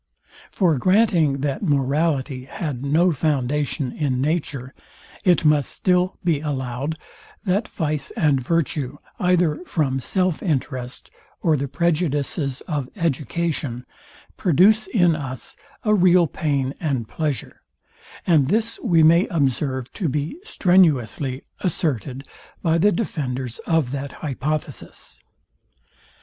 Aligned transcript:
For 0.51 0.79
granting 0.79 1.41
that 1.41 1.61
morality 1.61 2.45
had 2.45 2.83
no 2.83 3.11
foundation 3.11 3.91
in 3.91 4.19
nature, 4.19 4.73
it 5.23 5.45
must 5.45 5.69
still 5.69 6.17
be 6.23 6.39
allowed, 6.39 6.97
that 7.43 7.67
vice 7.67 8.09
and 8.17 8.41
virtue, 8.41 8.97
either 9.19 9.61
from 9.67 9.99
self 9.99 10.41
interest 10.41 11.11
or 11.43 11.55
the 11.55 11.67
prejudices 11.67 12.61
of 12.61 12.89
education, 12.95 13.85
produce 14.37 14.87
in 14.87 15.15
us 15.15 15.55
a 15.83 15.93
real 15.93 16.25
pain 16.25 16.73
and 16.79 17.07
pleasure; 17.07 17.61
and 18.25 18.47
this 18.47 18.79
we 18.83 19.03
may 19.03 19.27
observe 19.27 19.93
to 19.93 20.09
be 20.09 20.35
strenuously 20.43 21.43
asserted 21.59 22.27
by 22.63 22.79
the 22.79 22.91
defenders 22.91 23.59
of 23.67 23.91
that 23.91 24.13
hypothesis. 24.13 25.21